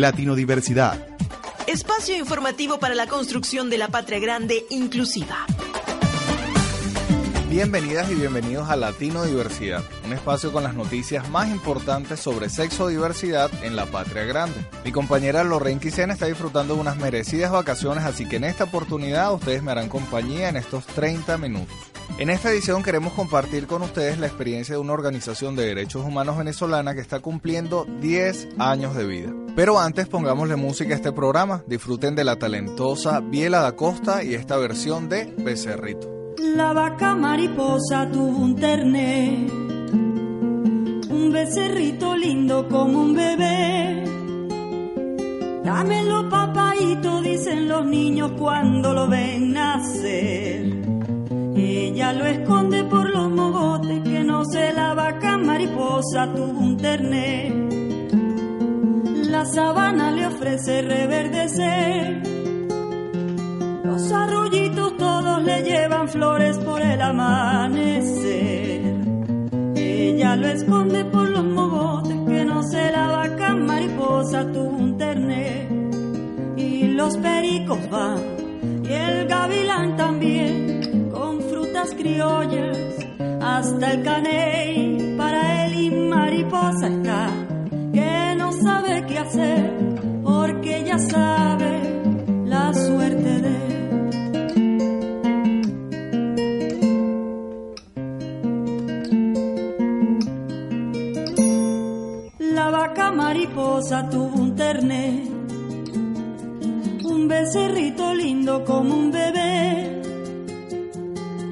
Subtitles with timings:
[0.00, 1.06] Latino-Diversidad.
[1.66, 5.46] Espacio informativo para la construcción de la patria grande inclusiva.
[7.54, 12.88] Bienvenidas y bienvenidos a Latino Diversidad, un espacio con las noticias más importantes sobre sexo
[12.88, 14.56] diversidad en la patria grande.
[14.84, 19.32] Mi compañera Lorraine Quisena está disfrutando de unas merecidas vacaciones, así que en esta oportunidad
[19.32, 21.76] ustedes me harán compañía en estos 30 minutos.
[22.18, 26.36] En esta edición queremos compartir con ustedes la experiencia de una organización de derechos humanos
[26.36, 29.32] venezolana que está cumpliendo 10 años de vida.
[29.54, 34.34] Pero antes pongámosle música a este programa, disfruten de la talentosa Biela da Costa y
[34.34, 36.13] esta versión de Becerrito.
[36.38, 39.46] La vaca mariposa tuvo un terné,
[41.10, 44.04] un becerrito lindo como un bebé.
[45.64, 50.66] Dámelo papaito, dicen los niños cuando lo ven nacer.
[51.54, 57.52] Ella lo esconde por los mogotes que no sé la vaca mariposa tuvo un terné.
[59.30, 62.33] La sabana le ofrece reverdecer
[65.44, 68.80] le llevan flores por el amanecer.
[69.76, 75.68] Ella lo esconde por los mogotes que no se la vaca mariposa tuvo un terné.
[76.56, 78.44] Y los pericos van
[78.84, 82.78] y el gavilán también con frutas criollas
[83.40, 87.28] hasta el caney para él y mariposa está
[87.92, 89.72] que no sabe qué hacer
[90.22, 91.83] porque ya sabe
[108.64, 110.02] como un bebé.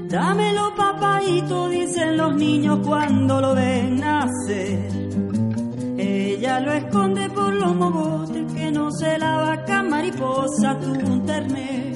[0.08, 4.91] Dámelo papaito, dicen los niños cuando lo ven nacer.
[5.96, 11.92] Ella lo esconde por los mogotes que no se la vaca mariposa tuvo un terné.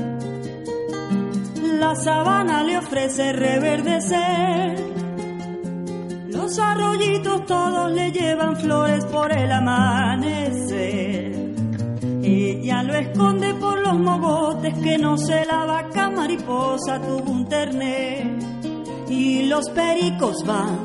[1.81, 4.87] La sabana le ofrece reverdecer
[6.47, 11.26] los arroyitos todos le llevan flores por el amanecer.
[12.67, 18.39] Ella lo esconde por los mogotes que no se la vaca mariposa tuvo un terné.
[19.09, 20.81] Y los pericos van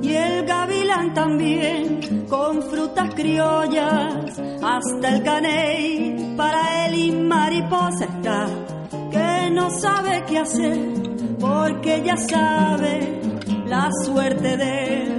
[0.00, 8.46] y el gavilán también con frutas criollas hasta el caney para él y mariposa está
[9.10, 10.78] que no sabe qué hacer
[11.40, 13.20] porque ya sabe
[13.66, 15.13] la suerte de él.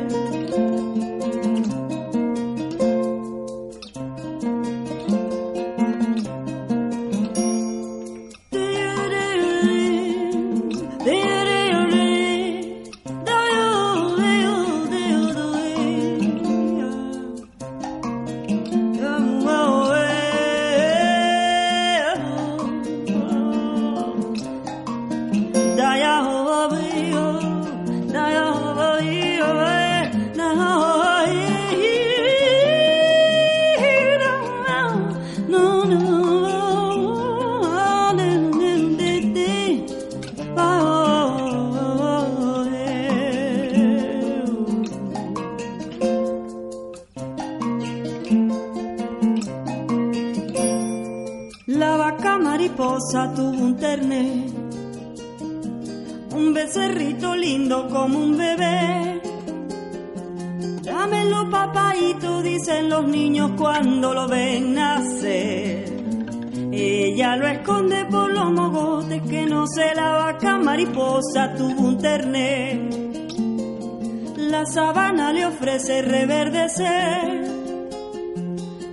[75.56, 77.44] Ofrece reverdecer.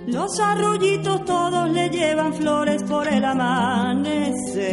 [0.07, 4.63] Los arroyitos todos le llevan flores por el amanecer.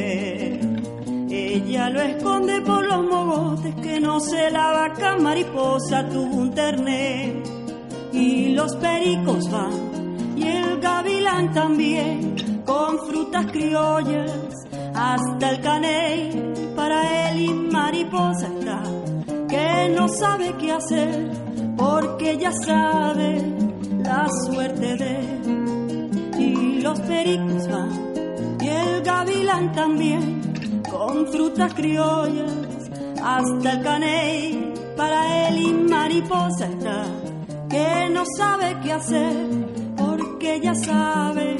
[1.31, 7.43] Ella lo esconde por los mogotes que no se la vaca mariposa tuvo un terné.
[8.13, 9.91] Y los pericos van
[10.37, 14.33] y el gavilán también con frutas criollas
[14.95, 16.50] hasta el caney
[16.91, 18.83] para él y mariposa está
[19.49, 21.31] que no sabe qué hacer
[21.77, 23.41] porque ya sabe
[24.03, 26.11] la suerte de él.
[26.37, 27.93] Y los pericos van,
[28.61, 30.41] y el gavilán también,
[30.91, 32.91] con frutas criollas,
[33.23, 37.05] hasta el caney, para él y mariposa está,
[37.69, 39.47] que no sabe qué hacer,
[39.97, 41.57] porque ya sabe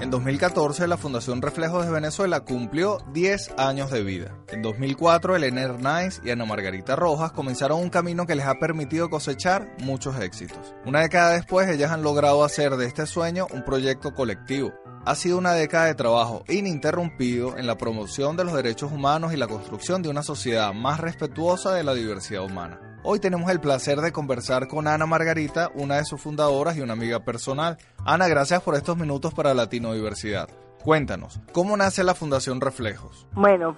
[0.00, 4.36] En 2014, la Fundación Reflejos de Venezuela cumplió 10 años de vida.
[4.48, 9.10] En 2004, Elena Hernández y Ana Margarita Rojas comenzaron un camino que les ha permitido
[9.10, 10.74] cosechar muchos éxitos.
[10.84, 14.72] Una década después, ellas han logrado hacer de este sueño un proyecto colectivo.
[15.04, 19.36] Ha sido una década de trabajo ininterrumpido en la promoción de los derechos humanos y
[19.36, 22.91] la construcción de una sociedad más respetuosa de la diversidad humana.
[23.04, 26.92] Hoy tenemos el placer de conversar con Ana Margarita, una de sus fundadoras y una
[26.92, 27.76] amiga personal.
[28.06, 30.48] Ana, gracias por estos minutos para Latino Diversidad.
[30.84, 33.26] Cuéntanos, ¿cómo nace la Fundación Reflejos?
[33.34, 33.74] Bueno,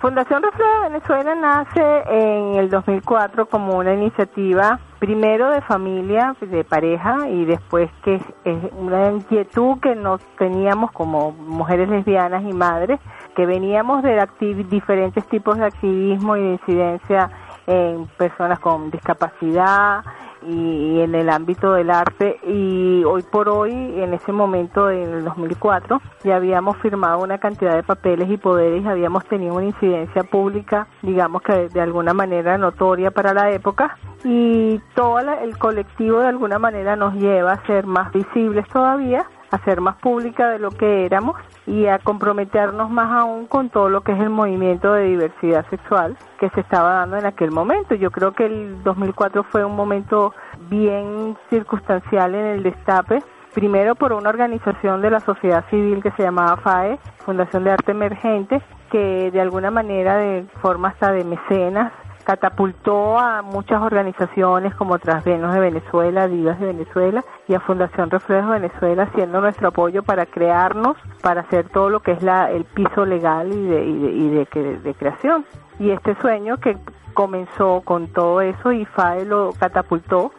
[0.00, 6.64] Fundación Reflejos de Venezuela nace en el 2004 como una iniciativa primero de familia, de
[6.64, 12.98] pareja y después que es una inquietud que nos teníamos como mujeres lesbianas y madres,
[13.36, 14.26] que veníamos de
[14.68, 17.30] diferentes tipos de activismo y de incidencia
[17.66, 20.04] en personas con discapacidad
[20.46, 22.38] y, en el ámbito del arte.
[22.46, 27.74] Y hoy por hoy en ese momento en el 2004 ya habíamos firmado una cantidad
[27.74, 33.10] de papeles y poderes habíamos tenido una incidencia pública digamos que de alguna manera notoria
[33.10, 33.96] para la época.
[34.24, 39.80] Y todo el colectivo de alguna manera nos lleva a ser más visibles todavía a
[39.80, 41.36] más pública de lo que éramos
[41.66, 46.16] y a comprometernos más aún con todo lo que es el movimiento de diversidad sexual
[46.38, 47.94] que se estaba dando en aquel momento.
[47.94, 50.34] Yo creo que el 2004 fue un momento
[50.68, 53.22] bien circunstancial en el destape
[53.54, 57.92] primero por una organización de la sociedad civil que se llamaba FAE, Fundación de Arte
[57.92, 58.60] Emergente,
[58.90, 61.92] que de alguna manera de forma hasta de mecenas
[62.24, 68.50] catapultó a muchas organizaciones como Transvenos de Venezuela, Divas de Venezuela y a Fundación Reflejo
[68.50, 72.64] de Venezuela haciendo nuestro apoyo para crearnos, para hacer todo lo que es la, el
[72.64, 75.44] piso legal y de, y de, de, creación.
[75.78, 76.76] Y este sueño que
[77.12, 80.32] comenzó con todo eso y FAE lo catapultó,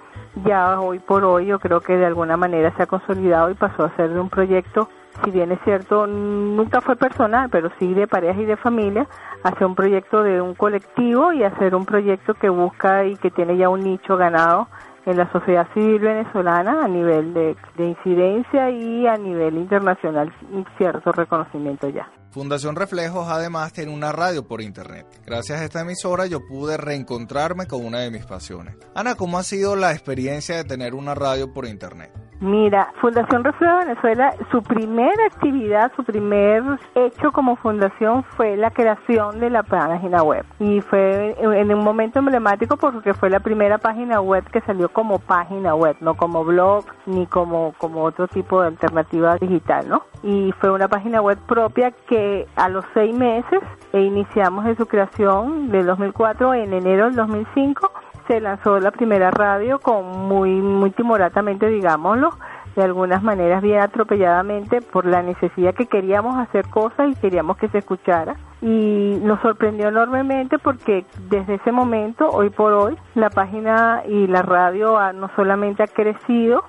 [0.44, 3.86] ya hoy por hoy yo creo que de alguna manera se ha consolidado y pasó
[3.86, 4.90] a ser de un proyecto
[5.24, 9.08] si bien es cierto, nunca fue personal, pero sí de parejas y de familia,
[9.46, 13.56] hacer un proyecto de un colectivo y hacer un proyecto que busca y que tiene
[13.58, 14.68] ya un nicho ganado
[15.06, 20.34] en la sociedad civil venezolana a nivel de, de incidencia y a nivel internacional
[20.78, 22.10] cierto reconocimiento ya.
[22.36, 25.08] Fundación Reflejos además tiene una radio por internet.
[25.26, 28.76] Gracias a esta emisora yo pude reencontrarme con una de mis pasiones.
[28.94, 32.12] Ana, ¿cómo ha sido la experiencia de tener una radio por internet?
[32.42, 36.62] Mira, Fundación Reflejo Venezuela, su primera actividad, su primer
[36.94, 40.46] hecho como fundación fue la creación de la página web.
[40.60, 45.20] Y fue en un momento emblemático porque fue la primera página web que salió como
[45.20, 50.04] página web, no como blog ni como, como otro tipo de alternativa digital, ¿no?
[50.22, 52.25] Y fue una página web propia que
[52.56, 53.60] a los seis meses
[53.94, 57.92] e iniciamos en su creación del 2004, en enero del 2005
[58.28, 62.32] se lanzó la primera radio con muy, muy timoratamente, digámoslo,
[62.76, 67.70] de algunas maneras bien atropelladamente por la necesidad que queríamos hacer cosas y queríamos que
[67.70, 68.36] se escuchara.
[68.62, 74.42] Y nos sorprendió enormemente porque desde ese momento, hoy por hoy, la página y la
[74.42, 76.64] radio no solamente ha crecido,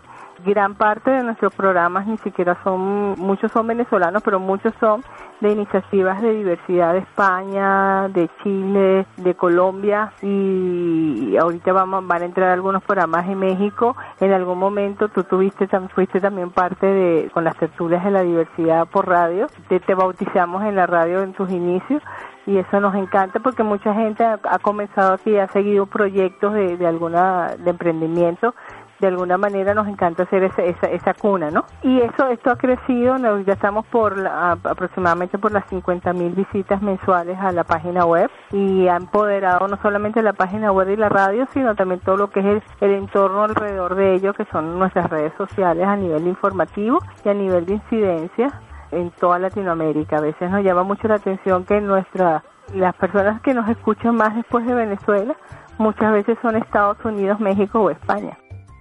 [0.45, 5.02] gran parte de nuestros programas ni siquiera son, muchos son venezolanos, pero muchos son
[5.40, 12.25] de iniciativas de diversidad de España, de Chile, de Colombia y ahorita vamos, van a
[12.25, 13.97] entrar algunos programas en México.
[14.21, 18.87] En algún momento tú tuviste, fuiste también parte de, con las tertulias de la diversidad
[18.87, 22.02] por radio, te, bautizamos en la radio en tus inicios
[22.47, 26.87] y eso nos encanta porque mucha gente ha, comenzado aquí, ha seguido proyectos de, de
[26.87, 28.55] alguna de emprendimiento
[29.00, 31.65] de alguna manera nos encanta hacer esa, esa, esa cuna, ¿no?
[31.83, 37.38] Y eso, esto ha crecido, ya estamos por aproximadamente por las 50 mil visitas mensuales
[37.38, 41.47] a la página web y ha empoderado no solamente la página web y la radio,
[41.53, 45.11] sino también todo lo que es el, el entorno alrededor de ello, que son nuestras
[45.11, 48.61] redes sociales a nivel informativo y a nivel de incidencia
[48.93, 50.19] en toda Latinoamérica.
[50.19, 52.43] A veces nos llama mucho la atención que nuestra,
[52.75, 55.37] las personas que nos escuchan más después de Venezuela
[55.79, 58.37] muchas veces son Estados Unidos, México o España.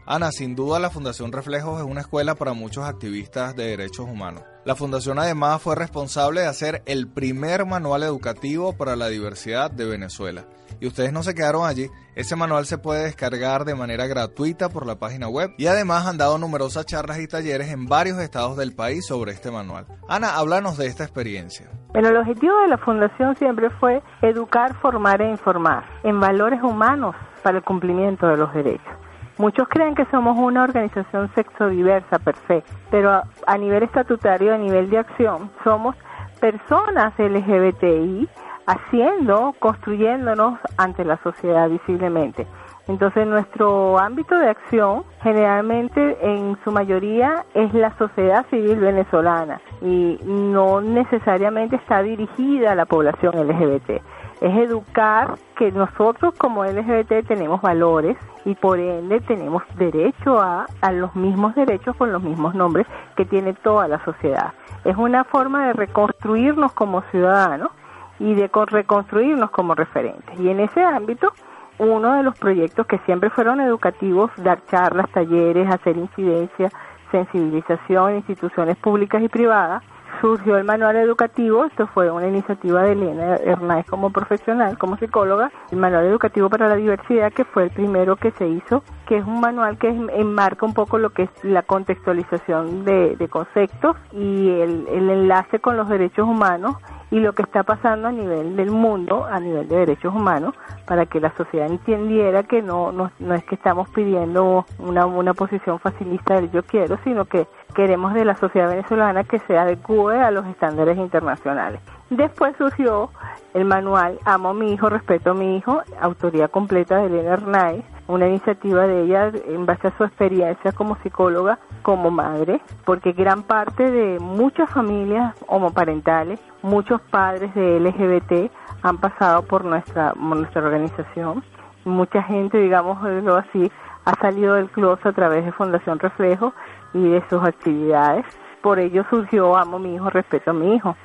[0.07, 4.43] Ana, sin duda la Fundación Reflejos es una escuela para muchos activistas de derechos humanos.
[4.63, 9.85] La Fundación además fue responsable de hacer el primer manual educativo para la diversidad de
[9.85, 10.45] Venezuela.
[10.79, 14.85] Y ustedes no se quedaron allí, ese manual se puede descargar de manera gratuita por
[14.85, 18.75] la página web y además han dado numerosas charlas y talleres en varios estados del
[18.75, 19.87] país sobre este manual.
[20.07, 21.67] Ana, háblanos de esta experiencia.
[21.93, 27.15] Bueno, el objetivo de la Fundación siempre fue educar, formar e informar en valores humanos
[27.41, 29.04] para el cumplimiento de los derechos.
[29.37, 34.99] Muchos creen que somos una organización sexodiversa, perfecta, pero a, nivel estatutario, a nivel de
[34.99, 35.95] acción, somos
[36.39, 38.29] personas LGBTI
[38.65, 42.47] haciendo, construyéndonos ante la sociedad visiblemente.
[42.87, 50.19] Entonces nuestro ámbito de acción generalmente en su mayoría es la sociedad civil venezolana y
[50.23, 54.01] no necesariamente está dirigida a la población LGBT.
[54.45, 60.91] Es educar que nosotros como LGBT tenemos valores y por ende tenemos derecho a, a
[60.91, 62.85] los mismos derechos con los mismos nombres
[63.15, 64.53] que tiene toda la sociedad.
[64.83, 67.71] Es una forma de reconstruirnos como ciudadanos
[68.19, 70.39] y de reconstruirnos como referentes.
[70.39, 71.33] Y en ese ámbito
[71.79, 76.69] uno de los proyectos que siempre fueron educativos, dar charlas, talleres, hacer incidencia,
[77.09, 79.81] sensibilización en instituciones públicas y privadas,
[80.21, 85.51] surgió el manual educativo, esto fue una iniciativa de Elena Hernández como profesional, como psicóloga,
[85.71, 89.25] el manual educativo para la diversidad, que fue el primero que se hizo, que es
[89.25, 94.87] un manual que enmarca un poco lo que es la contextualización de, conceptos y el,
[94.87, 96.75] el enlace con los derechos humanos
[97.11, 101.05] y lo que está pasando a nivel del mundo, a nivel de derechos humanos, para
[101.05, 105.79] que la sociedad entendiera que no, no, no es que estamos pidiendo una, una posición
[105.79, 110.31] facilista del yo quiero, sino que queremos de la sociedad venezolana que se adecue a
[110.31, 111.81] los estándares internacionales.
[112.15, 113.09] Después surgió
[113.53, 118.29] el manual Amo mi hijo, respeto a mi hijo, autoría completa de Elena Hernández, una
[118.29, 123.91] iniciativa de ella en base a su experiencia como psicóloga, como madre, porque gran parte
[123.91, 128.49] de muchas familias homoparentales, muchos padres de LGBT
[128.81, 131.43] han pasado por nuestra, nuestra organización.
[131.83, 133.69] Mucha gente, digamos así,
[134.05, 136.53] ha salido del closet a través de Fundación Reflejo
[136.93, 138.25] y de sus actividades.
[138.61, 140.95] Por ello surgió Amo mi hijo, respeto a mi hijo.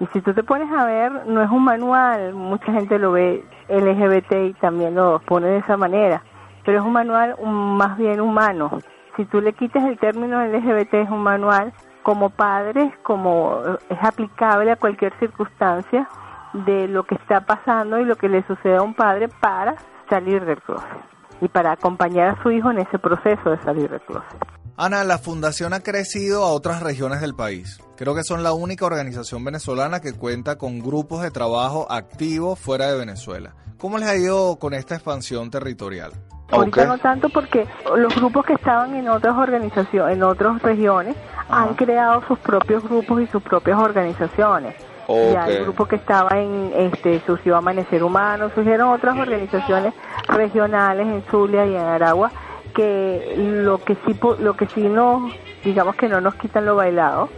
[0.00, 3.44] Y si tú te pones a ver, no es un manual, mucha gente lo ve
[3.68, 6.22] LGBT y también lo pone de esa manera,
[6.64, 8.80] pero es un manual más bien humano.
[9.16, 11.72] Si tú le quitas el término LGBT es un manual
[12.02, 16.08] como padres, como es aplicable a cualquier circunstancia
[16.52, 19.76] de lo que está pasando y lo que le sucede a un padre para
[20.08, 20.88] salir del closet
[21.40, 24.63] y para acompañar a su hijo en ese proceso de salir del closet.
[24.76, 27.80] Ana, la fundación ha crecido a otras regiones del país.
[27.96, 32.90] Creo que son la única organización venezolana que cuenta con grupos de trabajo activos fuera
[32.90, 33.54] de Venezuela.
[33.78, 36.10] ¿Cómo les ha ido con esta expansión territorial?
[36.50, 41.14] Ahorita no tanto porque los grupos que estaban en otras organizaciones, en otras regiones,
[41.48, 44.74] han creado sus propios grupos y sus propias organizaciones.
[45.08, 49.94] Ya el grupo que estaba en, este, surgió Amanecer Humano, surgieron otras organizaciones
[50.26, 52.32] regionales en Zulia y en Aragua
[52.74, 55.30] que lo que sí lo que sí no
[55.64, 57.28] digamos que no nos quitan lo bailado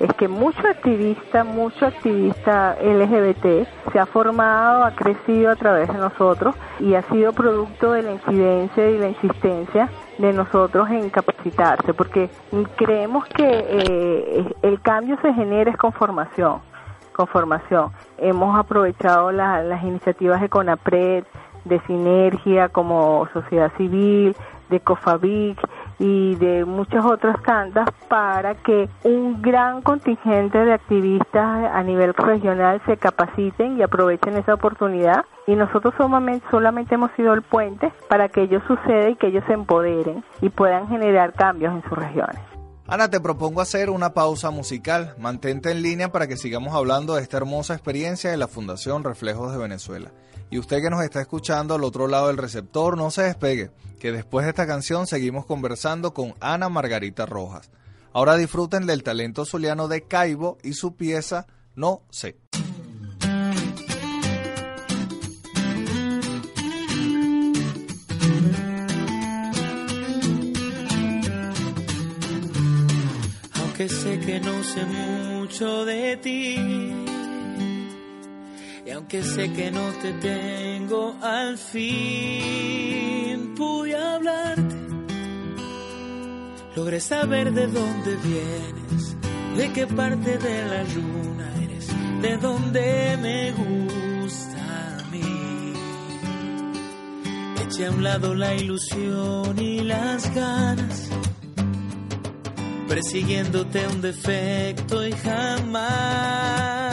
[0.00, 5.98] es que mucho activista, mucho activista LGBT se ha formado, ha crecido a través de
[5.98, 9.88] nosotros y ha sido producto de la incidencia y la insistencia
[10.18, 12.28] de nosotros en capacitarse, porque
[12.76, 16.60] creemos que eh, el cambio se genera es con formación,
[17.14, 17.90] con formación.
[18.18, 21.24] Hemos aprovechado las iniciativas de CONAPRED,
[21.64, 24.36] de Sinergia como sociedad civil,
[24.68, 25.58] de COFABIC
[25.98, 32.80] y de muchas otras tantas para que un gran contingente de activistas a nivel regional
[32.86, 38.28] se capaciten y aprovechen esa oportunidad y nosotros solamente, solamente hemos sido el puente para
[38.28, 42.40] que ello suceda y que ellos se empoderen y puedan generar cambios en sus regiones.
[42.88, 45.14] Ana, te propongo hacer una pausa musical.
[45.18, 49.50] Mantente en línea para que sigamos hablando de esta hermosa experiencia de la Fundación Reflejos
[49.52, 50.12] de Venezuela.
[50.50, 54.12] Y usted que nos está escuchando al otro lado del receptor, no se despegue, que
[54.12, 57.70] después de esta canción seguimos conversando con Ana Margarita Rojas.
[58.12, 62.38] Ahora disfruten del talento zuliano de Caibo y su pieza No sé.
[73.52, 77.15] Aunque sé que no sé mucho de ti
[78.86, 81.82] y aunque sé que no te tengo, al fin
[83.56, 84.76] pude hablarte.
[86.76, 89.16] Logré saber de dónde vienes,
[89.56, 91.88] de qué parte de la luna eres,
[92.22, 95.72] de dónde me gusta a mí.
[97.64, 101.08] Eché a un lado la ilusión y las ganas,
[102.86, 106.85] persiguiéndote un defecto y jamás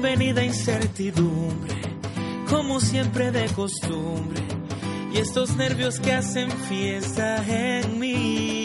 [0.00, 1.74] Bienvenida incertidumbre,
[2.48, 4.44] como siempre de costumbre,
[5.12, 8.57] y estos nervios que hacen fiesta en mí.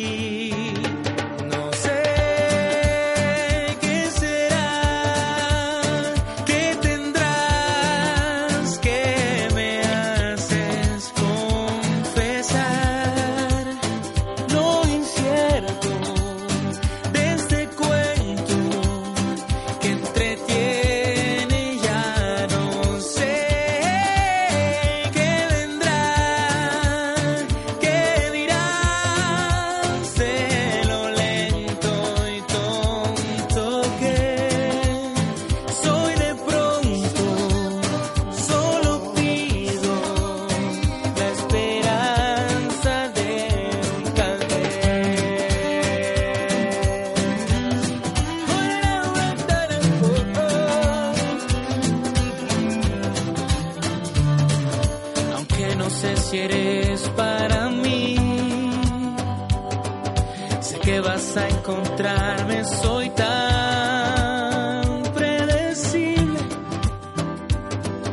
[61.83, 66.39] Encontrarme, soy tan predecible.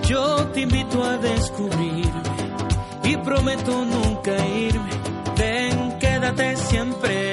[0.06, 2.10] Yo te invito a descubrirme
[3.04, 4.90] y prometo nunca irme.
[5.36, 7.29] Ven, quédate siempre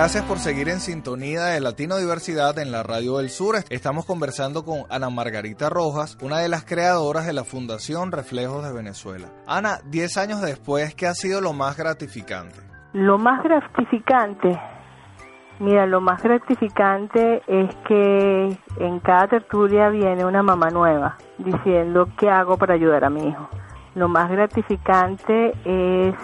[0.00, 3.56] Gracias por seguir en sintonía de Latino Diversidad en la Radio del Sur.
[3.68, 8.72] Estamos conversando con Ana Margarita Rojas, una de las creadoras de la Fundación Reflejos de
[8.72, 9.28] Venezuela.
[9.46, 12.56] Ana, 10 años después, ¿qué ha sido lo más gratificante?
[12.94, 14.58] Lo más gratificante,
[15.58, 22.30] mira, lo más gratificante es que en cada tertulia viene una mamá nueva diciendo qué
[22.30, 23.50] hago para ayudar a mi hijo.
[23.94, 26.14] Lo más gratificante es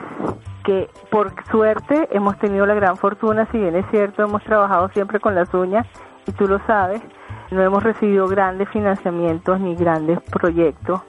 [0.67, 5.21] que por suerte hemos tenido la gran fortuna, si bien es cierto, hemos trabajado siempre
[5.21, 5.87] con las uñas
[6.27, 7.01] y tú lo sabes,
[7.53, 11.01] no hemos recibido grandes financiamientos ni grandes proyectos.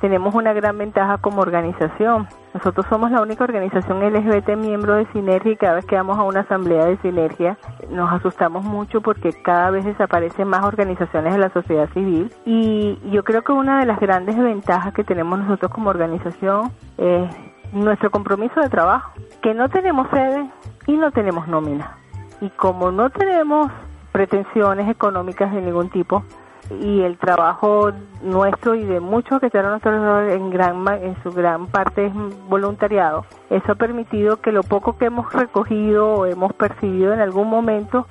[0.00, 2.28] Tenemos una gran ventaja como organización.
[2.54, 6.22] Nosotros somos la única organización LGBT miembro de Sinergia y cada vez que vamos a
[6.22, 7.56] una asamblea de Sinergia
[7.90, 13.24] nos asustamos mucho porque cada vez desaparecen más organizaciones de la sociedad civil y yo
[13.24, 18.60] creo que una de las grandes ventajas que tenemos nosotros como organización es nuestro compromiso
[18.60, 20.50] de trabajo, que no tenemos sede
[20.86, 21.96] y no tenemos nómina.
[22.40, 23.70] Y como no tenemos
[24.12, 26.22] pretensiones económicas de ningún tipo,
[26.80, 31.16] y el trabajo nuestro y de muchos que están a nuestro alrededor en gran en
[31.22, 32.12] su gran parte es
[32.48, 37.50] voluntariado eso ha permitido que lo poco que hemos recogido o hemos percibido en algún
[37.50, 38.06] momento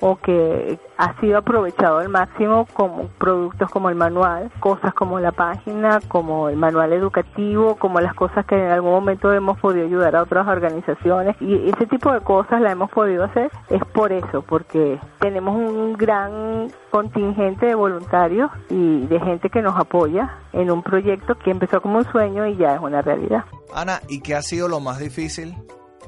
[0.00, 5.32] o que ha sido aprovechado al máximo como productos como el manual, cosas como la
[5.32, 10.16] página, como el manual educativo, como las cosas que en algún momento hemos podido ayudar
[10.16, 14.42] a otras organizaciones y ese tipo de cosas la hemos podido hacer es por eso,
[14.42, 20.82] porque tenemos un gran contingente de voluntarios y de gente que nos apoya en un
[20.82, 23.44] proyecto que empezó como un sueño y ya es una realidad.
[23.74, 25.54] Ana, ¿y qué ha sido lo más difícil?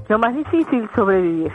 [0.09, 1.53] Lo más difícil sobrevivir,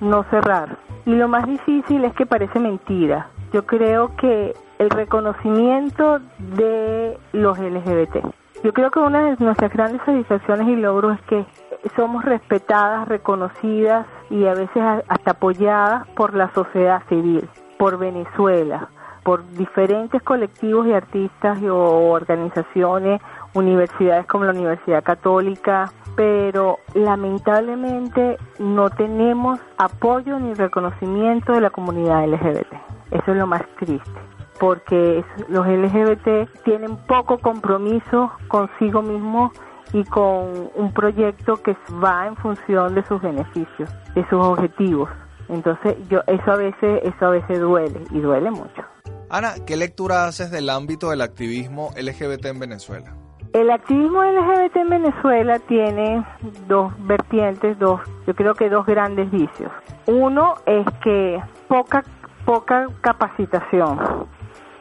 [0.00, 0.78] no cerrar.
[1.06, 3.28] Y lo más difícil es que parece mentira.
[3.52, 8.16] Yo creo que el reconocimiento de los LGBT.
[8.64, 11.46] Yo creo que una de nuestras grandes satisfacciones y logros es que
[11.94, 18.88] somos respetadas, reconocidas y a veces hasta apoyadas por la sociedad civil, por Venezuela,
[19.22, 23.20] por diferentes colectivos y artistas y- o organizaciones,
[23.54, 32.26] universidades como la Universidad Católica, pero lamentablemente no tenemos apoyo ni reconocimiento de la comunidad
[32.26, 32.72] LGBT.
[33.10, 34.10] Eso es lo más triste,
[34.58, 39.52] porque los LGBT tienen poco compromiso consigo mismos
[39.92, 45.10] y con un proyecto que va en función de sus beneficios, de sus objetivos.
[45.48, 48.82] Entonces, yo eso a veces eso a veces duele y duele mucho.
[49.28, 53.25] Ana, ¿qué lectura haces del ámbito del activismo LGBT en Venezuela?
[53.52, 56.24] El activismo LGBT en Venezuela tiene
[56.66, 59.72] dos vertientes, dos, yo creo que dos grandes vicios.
[60.06, 62.04] Uno es que poca,
[62.44, 63.98] poca capacitación.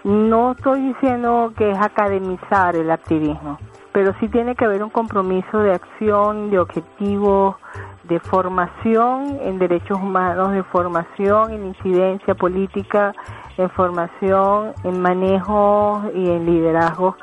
[0.03, 3.57] No estoy diciendo que es academizar el activismo,
[3.91, 7.55] pero sí tiene que haber un compromiso de acción, de objetivos,
[8.03, 13.13] de formación en derechos humanos, de formación en incidencia política,
[13.57, 17.15] en formación en manejo y en liderazgo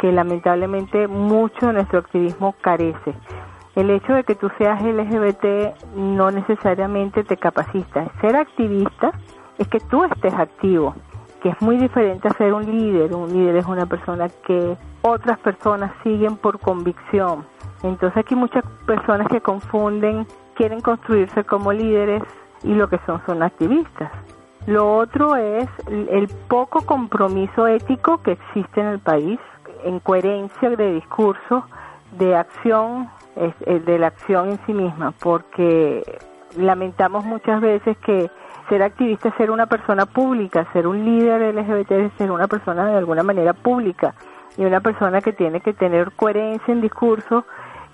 [0.00, 3.14] que lamentablemente mucho de nuestro activismo carece.
[3.76, 8.08] El hecho de que tú seas LGBT no necesariamente te capacita.
[8.20, 9.12] Ser activista
[9.58, 10.94] es que tú estés activo,
[11.42, 13.14] que es muy diferente a ser un líder.
[13.14, 17.44] Un líder es una persona que otras personas siguen por convicción.
[17.82, 22.22] Entonces aquí muchas personas que confunden, quieren construirse como líderes
[22.62, 24.10] y lo que son son activistas.
[24.66, 29.40] Lo otro es el poco compromiso ético que existe en el país,
[29.84, 31.64] en coherencia de discurso,
[32.12, 33.08] de acción,
[33.66, 36.02] de la acción en sí misma, porque
[36.56, 38.30] lamentamos muchas veces que
[38.68, 42.86] ser activista es ser una persona pública, ser un líder LGBT es ser una persona
[42.86, 44.14] de alguna manera pública
[44.56, 47.44] y una persona que tiene que tener coherencia en discurso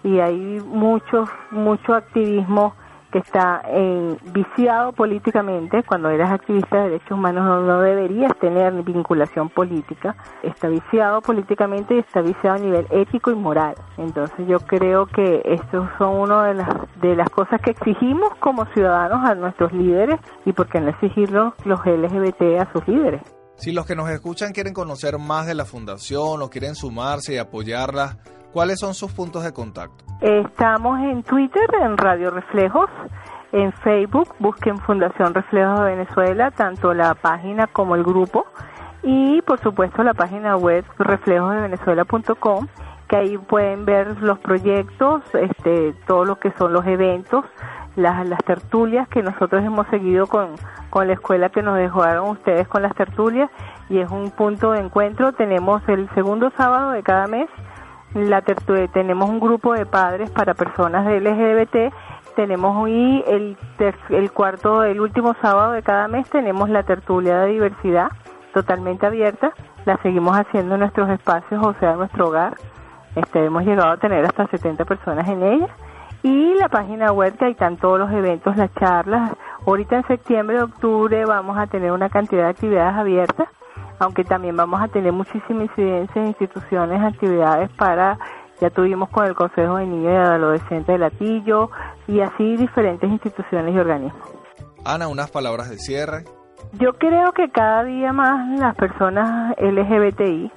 [0.02, 2.74] y hay mucho, mucho activismo
[3.12, 9.48] que está en, viciado políticamente, cuando eres activista de derechos humanos no, deberías tener vinculación
[9.48, 13.74] política, está viciado políticamente y está viciado a nivel ético y moral.
[13.96, 16.68] Entonces yo creo que estos son una de las,
[17.00, 21.54] de las cosas que exigimos como ciudadanos a nuestros líderes y por qué no exigirlo
[21.64, 23.22] los LGBT a sus líderes.
[23.56, 27.38] Si los que nos escuchan quieren conocer más de la fundación o quieren sumarse y
[27.38, 28.18] apoyarla,
[28.56, 30.02] ¿Cuáles son sus puntos de contacto?
[30.22, 32.88] Estamos en Twitter, en Radio Reflejos,
[33.52, 38.46] en Facebook, busquen Fundación Reflejos de Venezuela, tanto la página como el grupo,
[39.02, 42.66] y por supuesto la página web reflejosdevenezuela.com,
[43.08, 47.44] que ahí pueden ver los proyectos, este, todo lo que son los eventos,
[47.94, 50.54] las, las tertulias que nosotros hemos seguido con,
[50.88, 53.50] con la escuela que nos dejaron ustedes con las tertulias,
[53.90, 55.32] y es un punto de encuentro.
[55.32, 57.50] Tenemos el segundo sábado de cada mes
[58.14, 61.92] la tenemos un grupo de padres para personas de LGBT,
[62.34, 63.56] tenemos hoy el,
[64.10, 68.08] el cuarto, el último sábado de cada mes tenemos la tertulia de diversidad
[68.52, 69.52] totalmente abierta,
[69.84, 72.54] la seguimos haciendo en nuestros espacios, o sea, en nuestro hogar,
[73.14, 75.68] este, hemos llegado a tener hasta 70 personas en ella,
[76.22, 79.32] y la página web que ahí están todos los eventos, las charlas,
[79.66, 83.48] ahorita en septiembre, octubre vamos a tener una cantidad de actividades abiertas,
[83.98, 88.18] aunque también vamos a tener muchísima incidencia en instituciones, actividades para,
[88.60, 91.70] ya tuvimos con el Consejo de Niños y Adolescentes de Latillo
[92.06, 94.22] y así diferentes instituciones y organismos.
[94.84, 96.24] Ana, unas palabras de cierre.
[96.72, 100.50] Yo creo que cada día más las personas LGBTI,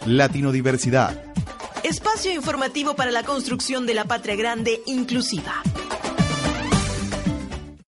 [0.06, 1.16] Latino Diversidad.
[1.84, 5.62] Espacio informativo para la construcción de la patria grande inclusiva.